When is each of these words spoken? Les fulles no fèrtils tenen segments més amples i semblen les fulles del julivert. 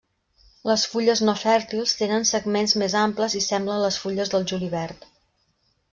Les 0.69 0.85
fulles 0.93 1.21
no 1.27 1.35
fèrtils 1.41 1.93
tenen 2.01 2.25
segments 2.31 2.75
més 2.83 2.97
amples 3.05 3.39
i 3.41 3.45
semblen 3.49 3.85
les 3.87 4.03
fulles 4.05 4.33
del 4.35 4.49
julivert. 4.53 5.11